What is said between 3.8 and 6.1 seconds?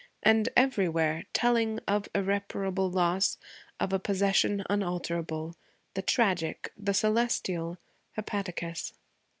a possession unalterable, the